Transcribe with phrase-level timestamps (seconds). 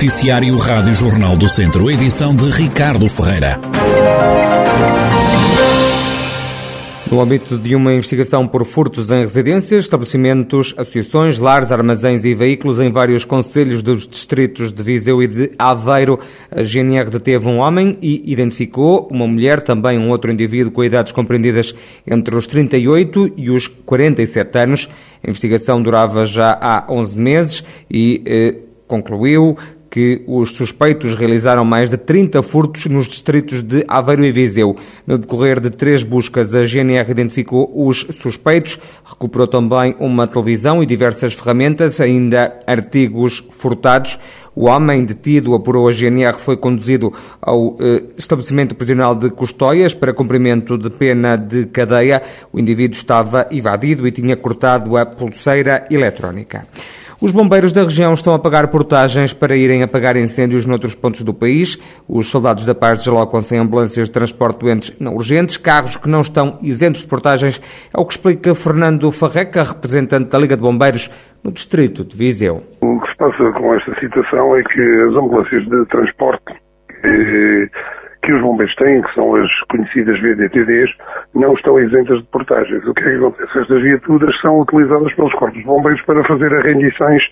[0.00, 3.60] Noticiário Rádio Jornal do Centro, edição de Ricardo Ferreira.
[7.10, 12.80] No âmbito de uma investigação por furtos em residências, estabelecimentos, associações, lares, armazéns e veículos
[12.80, 16.18] em vários conselhos dos distritos de Viseu e de Aveiro,
[16.50, 21.12] a GNR deteve um homem e identificou uma mulher, também um outro indivíduo com idades
[21.12, 21.74] compreendidas
[22.06, 24.88] entre os 38 e os 47 anos.
[25.22, 29.58] A investigação durava já há 11 meses e eh, concluiu
[29.90, 34.76] que os suspeitos realizaram mais de 30 furtos nos distritos de Aveiro e Viseu.
[35.04, 40.86] No decorrer de três buscas, a GNR identificou os suspeitos, recuperou também uma televisão e
[40.86, 44.18] diversas ferramentas, ainda artigos furtados.
[44.54, 50.12] O homem detido, apurou a GNR, foi conduzido ao eh, estabelecimento prisional de Custóias para
[50.12, 52.22] cumprimento de pena de cadeia.
[52.52, 56.66] O indivíduo estava evadido e tinha cortado a pulseira eletrónica.
[57.22, 61.34] Os bombeiros da região estão a pagar portagens para irem apagar incêndios noutros pontos do
[61.34, 61.76] país.
[62.08, 66.22] Os soldados da paz deslocam-se em ambulâncias de transporte doentes não urgentes, carros que não
[66.22, 67.60] estão isentos de portagens,
[67.94, 71.10] é o que explica Fernando Farreca, representante da Liga de Bombeiros
[71.44, 72.62] no distrito de Viseu.
[72.80, 76.54] O que se passa com esta situação é que as ambulâncias de transporte
[77.04, 77.68] eh,
[78.30, 80.90] que os bombeiros têm, que são as conhecidas VDTDs,
[81.34, 82.86] não estão isentas de portagens.
[82.86, 83.58] O que é que acontece?
[83.58, 87.22] Estas viaturas são utilizadas pelos corpos de bombeiros para fazer rendições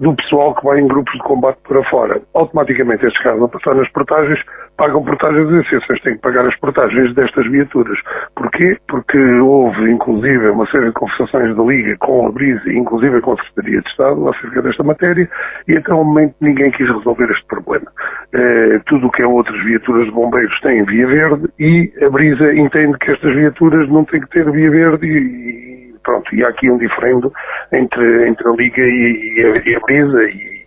[0.00, 2.20] do pessoal que vai em grupos de combate para fora.
[2.34, 4.40] Automaticamente estes carros a passar nas portagens
[4.76, 7.98] pagam portagens e as têm que pagar as portagens destas viaturas.
[8.34, 8.76] Porquê?
[8.88, 13.36] Porque houve, inclusive, uma série de conversações da Liga com a Brisa, inclusive com a
[13.36, 15.28] Secretaria de Estado, acerca desta matéria,
[15.68, 17.86] e até o momento ninguém quis resolver este problema.
[18.34, 22.52] Eh, tudo o que é outras viaturas de bombeiros tem via verde e a Brisa
[22.54, 26.70] entende que estas viaturas não têm que ter via verde e, pronto, e há aqui
[26.70, 27.32] um diferendo
[27.72, 30.66] entre, entre a Liga e, e, a, e a Brisa e,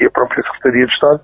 [0.00, 1.20] e a própria Secretaria de Estado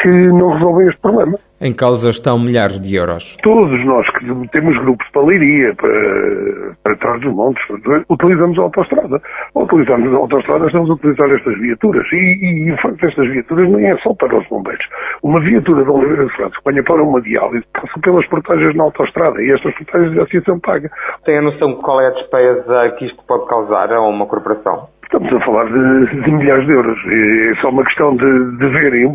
[0.00, 1.38] que não resolvem este problema.
[1.64, 3.38] Em causa estão milhares de euros.
[3.42, 7.64] Todos nós que temos grupos para Leiria, para, para trás dos montes,
[8.10, 9.18] utilizamos a autostrada.
[9.54, 12.06] Ao utilizarmos a autostrada, estamos a utilizar estas viaturas.
[12.12, 14.84] E, e, e facto, estas viaturas nem é só para os bombeiros.
[15.22, 19.40] Uma viatura de Oliveira de que venha para uma diálise passa pelas portagens na autostrada
[19.40, 20.90] e estas portagens a associação paga.
[21.24, 24.88] Tem a noção de qual é a despesa que isto pode causar a uma corporação?
[25.04, 26.98] Estamos a falar de, de, milhares de euros.
[27.06, 29.06] É só uma questão de, de verem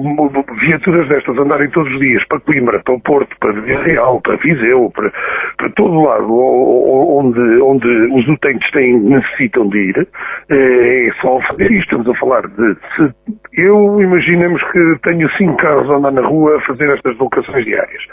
[0.61, 4.37] viaturas destas andarem todos os dias para Coimbra, para o Porto, para Vila Real, para
[4.37, 5.11] Viseu, para,
[5.57, 10.07] para todo lado onde, onde os utentes têm, necessitam de ir.
[10.49, 11.89] É, é só fazer isto.
[11.89, 12.75] Estamos a falar de.
[12.95, 13.13] Se,
[13.53, 18.03] eu imaginemos que tenho cinco carros a andar na rua a fazer estas locações diárias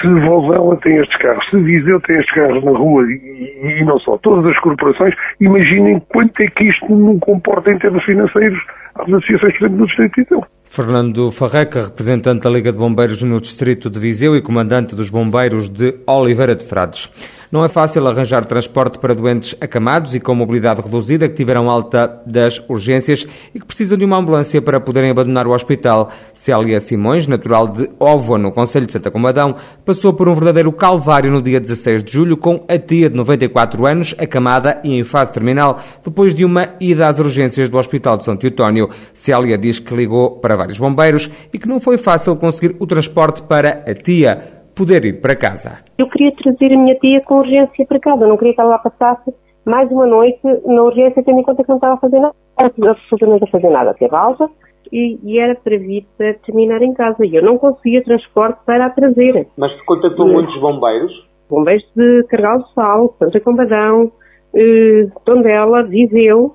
[0.00, 3.98] se Vozela tem estes carros, se Viseu tem estes carros na rua e, e, não
[3.98, 8.58] só, todas as corporações, imaginem quanto é que isto não comporta em termos financeiros
[8.94, 10.44] às associações, por exemplo, do Distrito de Viseu.
[10.64, 15.68] Fernando Farreca, representante da Liga de Bombeiros no Distrito de Viseu e comandante dos Bombeiros
[15.68, 17.10] de Oliveira de Frades.
[17.50, 22.22] Não é fácil arranjar transporte para doentes acamados e com mobilidade reduzida que tiveram alta
[22.24, 26.10] das urgências e que precisam de uma ambulância para poderem abandonar o hospital.
[26.32, 31.28] Célia Simões, natural de Óvoa, no Conselho de Santa Comadão, passou por um verdadeiro calvário
[31.28, 35.32] no dia 16 de julho com a tia de 94 anos, acamada e em fase
[35.32, 38.90] terminal, depois de uma ida às urgências do Hospital de São Teotónio.
[39.12, 43.42] Célia diz que ligou para vários bombeiros e que não foi fácil conseguir o transporte
[43.42, 45.84] para a tia poder ir para casa.
[45.98, 48.78] Eu queria trazer a minha tia com urgência para casa, não queria que ela lá
[48.78, 49.30] passasse
[49.66, 53.44] mais uma noite na urgência, tendo em conta que não estava a fazer nada, absolutamente
[53.44, 54.48] a fazer nada, teve alta
[54.90, 57.26] e, e, era para vir para terminar em casa.
[57.26, 59.46] E eu não conseguia transporte para a trazer.
[59.58, 61.12] Mas contactou e, muitos bombeiros?
[61.50, 64.10] Bombeiros de Cargal do Sal, Santa Combadão,
[64.54, 66.54] eh, Tondela, Viseu,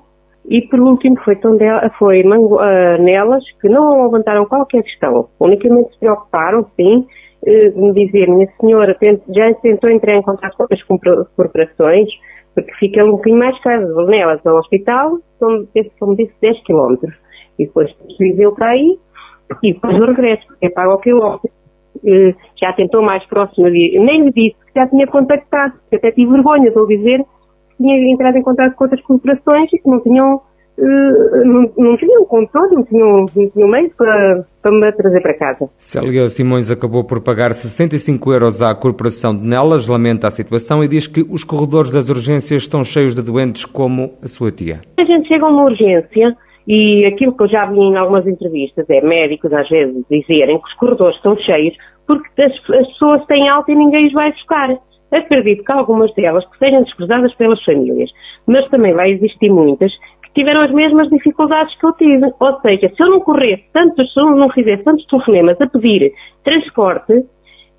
[0.49, 5.27] e por último foi, Tondela, foi Mango, uh, Nelas, que não levantaram qualquer questão.
[5.39, 7.05] Unicamente se preocuparam, sim,
[7.45, 8.97] me dizer, minha senhora,
[9.29, 12.09] já tentou entrar em contato com as corporações,
[12.53, 14.05] porque fica um bocadinho mais caro.
[14.07, 15.67] Nelas ao hospital, são,
[15.99, 16.95] como disse, 10 km.
[17.59, 18.97] E depois Viseu para aí,
[19.63, 21.49] e depois o regresso, porque é pago ao quilómetro.
[22.05, 26.69] Eh, já tentou mais próximo, nem lhe disse que já tinha contactado, até tive vergonha
[26.69, 27.23] de lhe dizer
[27.69, 30.41] que tinha entrado em contato com outras corporações e que não tinham
[30.77, 35.33] Uh, não, não tinham controle, não tinham, não tinham meio para, para me trazer para
[35.33, 35.69] casa.
[35.77, 40.87] Célia Simões acabou por pagar 65 euros à Corporação de Nelas, lamenta a situação e
[40.87, 44.81] diz que os corredores das urgências estão cheios de doentes como a sua tia.
[44.99, 46.35] A gente chega a uma urgência
[46.67, 50.67] e aquilo que eu já vi em algumas entrevistas é médicos às vezes dizerem que
[50.67, 51.75] os corredores estão cheios
[52.07, 54.75] porque as, as pessoas têm alta e ninguém os vai buscar.
[55.11, 58.09] Acredito que algumas delas que sejam desprezadas pelas famílias,
[58.47, 59.91] mas também vai existir muitas
[60.35, 62.31] tiveram as mesmas dificuldades que eu tive.
[62.39, 66.11] Ou seja, se eu não corresse tantos, se eu não fizesse tantos telefonemas a pedir
[66.43, 67.13] transporte,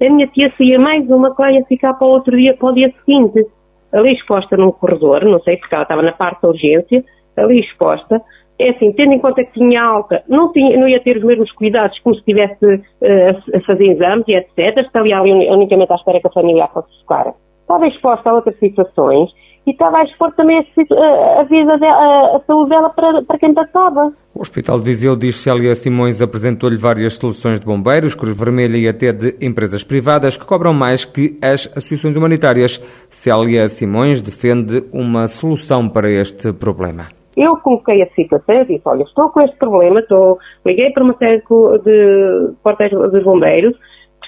[0.01, 2.69] a minha tia saía mais uma que lá ia ficar para o outro dia, para
[2.69, 3.47] o dia seguinte.
[3.93, 7.05] Ali exposta num corredor, não sei porque ela estava na parte da urgência,
[7.37, 8.21] ali exposta.
[8.59, 11.53] É assim, tendo em conta que tinha alta, não, tinha, não ia ter os mesmos
[11.53, 14.79] cuidados como se estivesse uh, a fazer exames e etc.
[14.79, 17.35] Estaria ali unicamente à espera que a família fosse buscar.
[17.61, 19.31] Estava exposta a outras situações
[19.67, 23.53] e estava a expor também a, a vida, dela, a, saúde dela para, para quem
[23.53, 24.13] passava.
[24.33, 28.89] O Hospital de Viseu, diz Célia Simões, apresentou-lhe várias soluções de bombeiros, Cruz Vermelha e
[28.89, 32.79] até de empresas privadas que cobram mais que as associações humanitárias.
[33.11, 37.07] Célia Simões defende uma solução para este problema.
[37.37, 41.15] Eu coloquei a situação e disse, olha, estou com este problema, estou, liguei para uma
[41.19, 41.43] série
[41.85, 43.77] de portais dos bombeiros,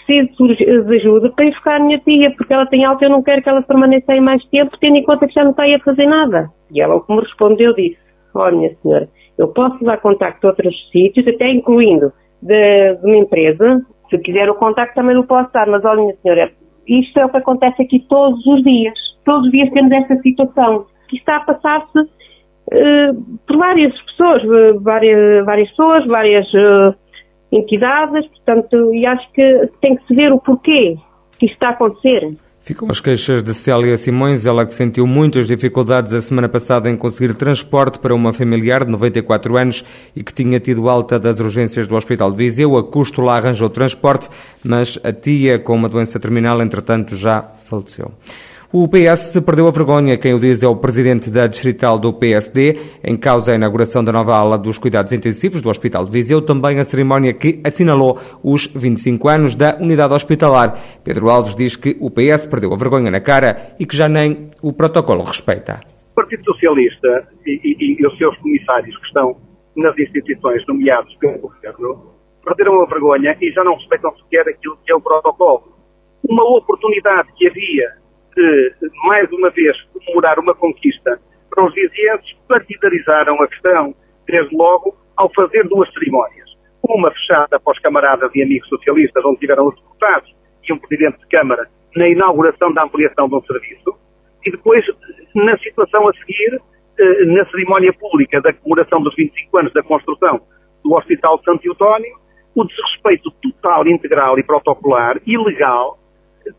[0.09, 3.23] preciso de ajuda para ir buscar a minha tia, porque ela tem alta, eu não
[3.23, 5.75] quero que ela permaneça aí mais tempo, tendo em conta que já não está aí
[5.75, 6.49] a fazer nada.
[6.73, 7.99] E ela, como respondeu, disse,
[8.35, 12.13] olha, minha senhora, eu posso dar contacto a outros sítios, até incluindo
[12.43, 16.17] de, de, uma empresa, se quiser o contacto também não posso dar, mas olha, minha
[16.23, 16.51] senhora,
[16.87, 18.95] isto é o que acontece aqui todos os dias.
[19.25, 24.81] Todos os dias temos esta situação, que está a passar-se uh, por várias pessoas, uh,
[24.81, 26.47] várias, várias pessoas, várias...
[26.55, 27.08] Uh,
[27.53, 30.97] entidades, portanto, e acho que tem que se ver o porquê
[31.39, 32.37] que isto está a acontecer.
[32.69, 36.97] Ficam as queixas de Célia Simões, ela que sentiu muitas dificuldades a semana passada em
[36.99, 39.83] conseguir transporte para uma familiar de 94 anos
[40.15, 42.77] e que tinha tido alta das urgências do Hospital de Viseu.
[42.77, 44.29] A custo lá arranjou transporte,
[44.63, 48.13] mas a tia com uma doença terminal, entretanto, já faleceu.
[48.71, 52.75] O PS perdeu a vergonha, quem o diz é o presidente da distrital do PSD,
[53.03, 56.79] em causa a inauguração da nova ala dos cuidados intensivos do Hospital de Viseu, também
[56.79, 60.79] a cerimónia que assinalou os 25 anos da unidade hospitalar.
[61.03, 64.51] Pedro Alves diz que o PS perdeu a vergonha na cara e que já nem
[64.63, 65.81] o protocolo respeita.
[66.13, 69.35] O Partido Socialista e, e, e os seus comissários que estão
[69.77, 72.13] nas instituições nomeados pelo governo
[72.45, 75.73] perderam a vergonha e já não respeitam sequer aquilo que é o protocolo.
[76.23, 78.08] Uma oportunidade que havia
[78.39, 78.75] de,
[79.05, 81.19] mais uma vez, comemorar uma conquista
[81.51, 83.95] para os vizienses, partidarizaram a questão,
[84.27, 86.49] desde logo, ao fazer duas cerimónias.
[86.83, 90.35] Uma fechada para os camaradas e amigos socialistas, onde tiveram os deputados
[90.69, 93.95] e um presidente de Câmara na inauguração da ampliação de um serviço,
[94.47, 94.85] e depois,
[95.35, 96.61] na situação a seguir,
[96.99, 100.41] eh, na cerimónia pública da comemoração dos 25 anos da construção
[100.85, 102.17] do Hospital Santo Eutónio,
[102.55, 105.99] o desrespeito total, integral e protocolar, ilegal,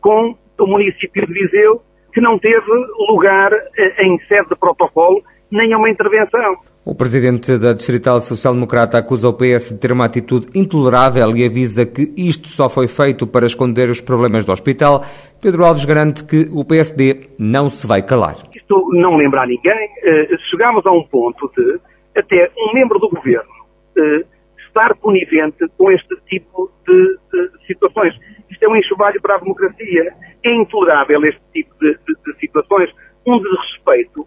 [0.00, 1.80] com do município de Viseu,
[2.12, 2.70] que não teve
[3.08, 6.56] lugar eh, em sede de protocolo nem a uma intervenção.
[6.84, 11.44] O presidente da Distrital Social Democrata acusa o PS de ter uma atitude intolerável e
[11.44, 15.02] avisa que isto só foi feito para esconder os problemas do hospital.
[15.42, 18.36] Pedro Alves garante que o PSD não se vai calar.
[18.54, 19.88] Isto não lembra a ninguém.
[20.04, 21.80] Eh, chegámos a um ponto de
[22.16, 23.50] até um membro do governo
[23.96, 24.24] eh,
[24.66, 28.14] estar conivente com este tipo de situações.
[28.60, 30.12] Isto é um enxovalho para a democracia.
[30.44, 32.90] É intolerável este tipo de, de, de situações,
[33.26, 34.26] um desrespeito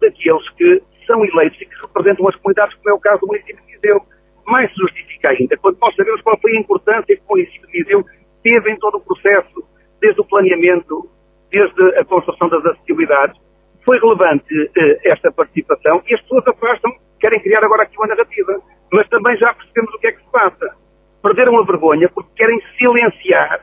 [0.00, 3.62] daqueles que são eleitos e que representam as comunidades, como é o caso do município
[3.62, 4.00] de Viseu.
[4.46, 7.72] Mais se justifica ainda, quando nós sabemos qual foi a importância que o município de
[7.72, 8.04] Viseu
[8.42, 9.68] teve em todo o processo,
[10.00, 11.10] desde o planeamento,
[11.50, 13.38] desde a construção das acessibilidades.
[13.84, 16.90] Foi relevante eh, esta participação e as pessoas afastam,
[17.20, 18.58] querem criar agora aqui uma narrativa.
[18.90, 20.74] Mas também já percebemos o que é que se passa.
[21.22, 23.60] Perderam a vergonha porque querem silenciar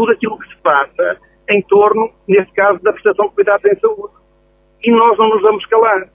[0.00, 1.18] tudo aquilo que se passa
[1.50, 4.14] em torno, neste caso, da prestação de cuidados em saúde.
[4.82, 6.08] E nós não nos vamos calar,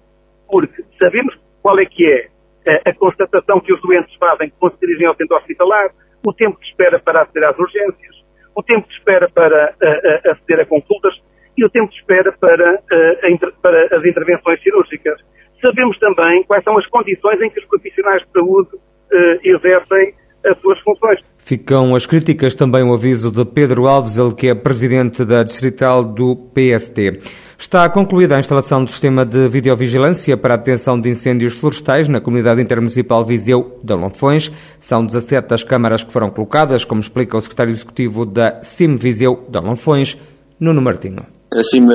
[0.50, 2.28] porque sabemos qual é que é
[2.68, 5.92] a, a constatação que os doentes fazem quando se dirigem ao centro hospitalar,
[6.26, 8.16] o tempo de espera para aceder às urgências,
[8.56, 11.14] o tempo de espera para a, a, aceder a consultas
[11.56, 12.82] e o tempo de espera para,
[13.62, 15.22] para as intervenções cirúrgicas.
[15.62, 18.72] Sabemos também quais são as condições em que os profissionais de saúde
[19.44, 21.20] exercem as suas funções.
[21.38, 26.04] Ficam as críticas, também o aviso de Pedro Alves, ele que é presidente da distrital
[26.04, 27.20] do PST.
[27.58, 32.20] Está concluída a instalação do sistema de videovigilância para a detenção de incêndios florestais na
[32.20, 34.52] comunidade intermunicipal Viseu de Lonfões.
[34.80, 39.46] São 17 as câmaras que foram colocadas, como explica o secretário executivo da CIM Viseu
[39.48, 40.18] de Lonfões,
[40.60, 41.24] Nuno Martino.
[41.54, 41.86] A CIM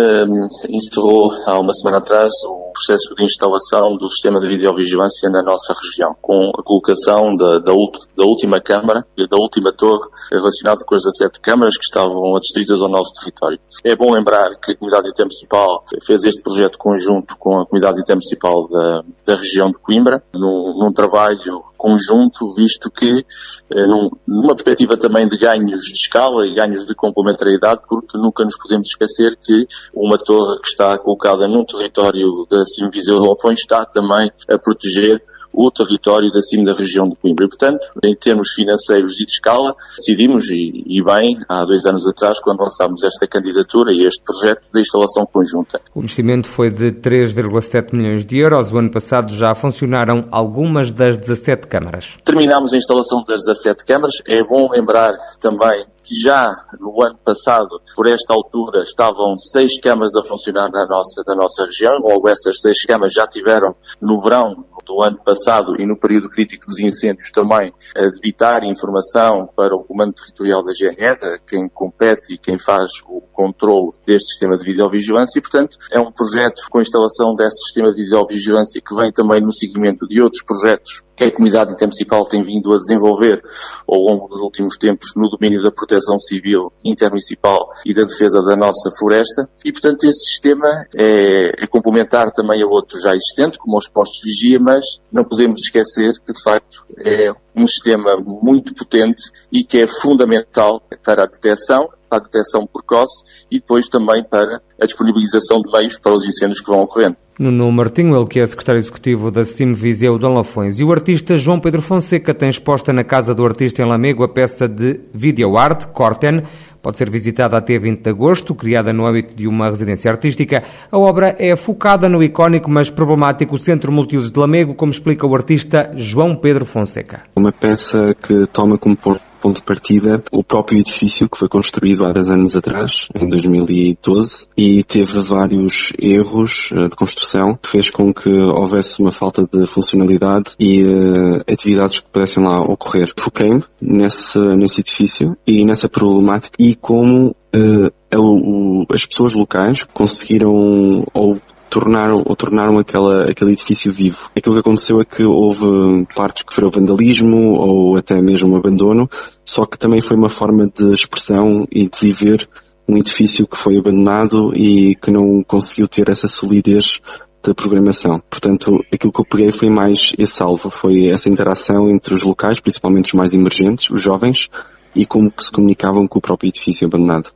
[0.70, 5.74] encerrou há uma semana atrás o processo de instalação do sistema de videovigilância na nossa
[5.74, 10.94] região, com a colocação da, da, da última câmara e da última torre relacionada com
[10.94, 13.58] as 17 câmaras que estavam adstritas ao nosso território.
[13.84, 18.66] É bom lembrar que a Comunidade Intermunicipal fez este projeto conjunto com a Comunidade Intermunicipal
[18.68, 23.24] da, da região de Coimbra, num, num trabalho conjunto, visto que,
[23.70, 28.44] eh, num, numa perspectiva também de ganhos de escala e ganhos de complementariedade, porque nunca
[28.44, 33.20] nos podemos esquecer que uma torre que está colocada num território da da CIM Viseu
[33.20, 37.44] de Lafões está também a proteger o território da cima da região de Coimbra.
[37.44, 42.06] E, portanto, em termos financeiros e de escala, decidimos, e, e, bem, há dois anos
[42.06, 45.80] atrás, quando lançámos esta candidatura e este projeto de instalação conjunta.
[45.94, 48.72] O investimento foi de 3,7 milhões de euros.
[48.72, 52.16] O ano passado já funcionaram algumas das 17 câmaras.
[52.24, 54.22] Terminámos a instalação das 17 câmaras.
[54.26, 60.22] É bom lembrar também já no ano passado, por esta altura, estavam seis câmaras a
[60.22, 61.98] funcionar na nossa, na nossa região.
[61.98, 66.66] Logo, essas seis câmaras já tiveram no verão do ano passado e no período crítico
[66.66, 72.38] dos incêndios também a debitar informação para o Comando Territorial da GNR, quem compete e
[72.38, 77.34] quem faz o controle deste sistema de videovigilância e, portanto, é um projeto com instalação
[77.34, 81.72] desse sistema de videovigilância que vem também no seguimento de outros projetos que a comunidade
[81.74, 83.42] intermunicipal tem vindo a desenvolver
[83.86, 88.56] ao longo dos últimos tempos no domínio da proteção civil intermunicipal e da defesa da
[88.56, 89.46] nossa floresta.
[89.62, 94.20] E, portanto, esse sistema é, é complementar também a outros já existentes, como os postos
[94.20, 99.62] de vigia, mas não podemos esquecer que, de facto, é um sistema muito potente e
[99.62, 104.84] que é fundamental para a detecção, para a detecção precoce e depois também para a
[104.84, 107.16] disponibilização de meios para os incêndios que vão ocorrendo.
[107.38, 110.78] Nuno Martinho, ele que é secretário executivo da CIM Viseu de Lafões.
[110.78, 114.28] E o artista João Pedro Fonseca tem exposta na Casa do Artista em Lamego a
[114.28, 116.42] peça de videoarte, Corten.
[116.82, 120.62] Pode ser visitada até 20 de agosto, criada no âmbito de uma residência artística.
[120.92, 125.34] A obra é focada no icónico, mas problemático Centro Multiusos de Lamego, como explica o
[125.34, 127.22] artista João Pedro Fonseca.
[127.34, 128.96] Uma peça que toma como
[129.40, 134.48] ponto de partida o próprio edifício que foi construído há 10 anos atrás, em 2012,
[134.56, 139.66] e teve vários erros eh, de construção que fez com que houvesse uma falta de
[139.66, 143.12] funcionalidade e uh, atividades que pudessem lá ocorrer.
[143.16, 151.38] Foquei-me nesse, nesse edifício e nessa problemática e como uh, as pessoas locais conseguiram ou
[151.70, 154.18] tornaram, ou tornaram aquela, aquele edifício vivo.
[154.36, 159.08] Aquilo que aconteceu é que houve partes que foram vandalismo ou até mesmo abandono,
[159.44, 162.48] só que também foi uma forma de expressão e de viver
[162.88, 167.00] um edifício que foi abandonado e que não conseguiu ter essa solidez
[167.42, 168.20] da programação.
[168.28, 172.60] Portanto, aquilo que eu peguei foi mais esse alvo, foi essa interação entre os locais,
[172.60, 174.48] principalmente os mais emergentes, os jovens,
[174.94, 177.30] e como que se comunicavam com o próprio edifício abandonado.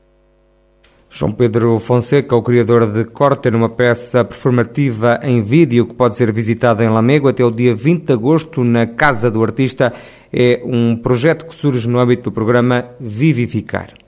[1.17, 6.33] João Pedro Fonseca, o criador de Corte, numa peça performativa em vídeo que pode ser
[6.33, 9.93] visitada em Lamego até o dia 20 de agosto na Casa do Artista.
[10.33, 14.04] É um projeto que surge no âmbito do programa Vivificar.